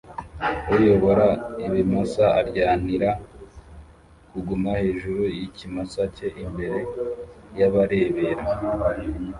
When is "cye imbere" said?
6.15-6.79